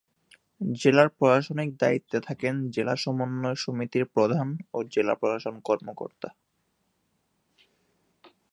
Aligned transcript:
জেলার 0.75 1.09
প্রশাসনিক 1.09 1.69
দায়িত্বে 1.77 2.17
থাকেন 2.19 2.55
জেলা 2.69 2.95
সমন্বয় 2.95 3.55
সমিতির 3.55 4.05
প্রধান 4.05 4.47
ও 4.73 4.77
জেলা 4.83 5.13
প্রশাসন 5.15 5.55
কর্মকর্তা। 5.59 6.29